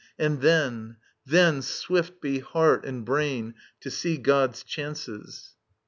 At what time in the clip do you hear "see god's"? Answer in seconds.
3.91-4.63